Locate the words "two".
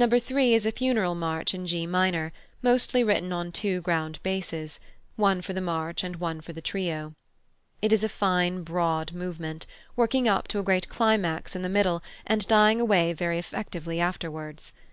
3.50-3.80